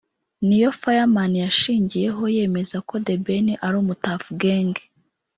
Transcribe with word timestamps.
niyo 0.45 0.69
Fireman 0.81 1.31
yashingiyeho 1.45 2.23
yemeza 2.35 2.77
ko 2.87 2.93
The 3.05 3.15
Ben 3.25 3.47
ari 3.65 3.75
umu 3.81 3.93
Tuff 4.03 4.23
Gang 4.41 4.73